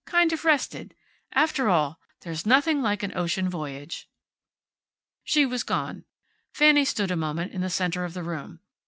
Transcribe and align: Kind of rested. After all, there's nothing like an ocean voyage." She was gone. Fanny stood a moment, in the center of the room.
Kind 0.05 0.33
of 0.33 0.45
rested. 0.45 0.95
After 1.33 1.69
all, 1.69 1.99
there's 2.21 2.43
nothing 2.43 2.81
like 2.81 3.03
an 3.03 3.15
ocean 3.15 3.47
voyage." 3.47 4.09
She 5.23 5.45
was 5.45 5.61
gone. 5.61 6.05
Fanny 6.51 6.85
stood 6.85 7.11
a 7.11 7.15
moment, 7.15 7.51
in 7.53 7.61
the 7.61 7.69
center 7.69 8.03
of 8.03 8.15
the 8.15 8.23
room. 8.23 8.61